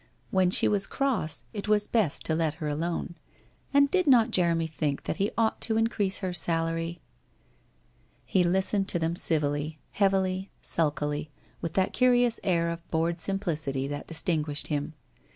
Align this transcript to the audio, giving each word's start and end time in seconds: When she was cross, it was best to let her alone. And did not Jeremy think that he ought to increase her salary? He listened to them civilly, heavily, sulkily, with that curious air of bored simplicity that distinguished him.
When 0.31 0.49
she 0.49 0.67
was 0.67 0.87
cross, 0.87 1.43
it 1.53 1.67
was 1.67 1.87
best 1.87 2.23
to 2.25 2.33
let 2.33 2.55
her 2.55 2.67
alone. 2.67 3.13
And 3.71 3.91
did 3.91 4.07
not 4.07 4.31
Jeremy 4.31 4.65
think 4.65 5.03
that 5.03 5.17
he 5.17 5.29
ought 5.37 5.61
to 5.61 5.77
increase 5.77 6.17
her 6.25 6.33
salary? 6.33 6.99
He 8.25 8.43
listened 8.43 8.89
to 8.89 8.97
them 8.97 9.15
civilly, 9.15 9.77
heavily, 9.91 10.49
sulkily, 10.59 11.29
with 11.61 11.73
that 11.73 11.93
curious 11.93 12.39
air 12.43 12.71
of 12.71 12.89
bored 12.89 13.21
simplicity 13.21 13.87
that 13.89 14.07
distinguished 14.07 14.69
him. 14.69 14.95